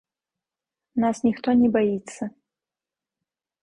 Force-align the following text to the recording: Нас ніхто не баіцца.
Нас 1.03 1.17
ніхто 1.27 1.49
не 1.61 1.69
баіцца. 1.79 2.23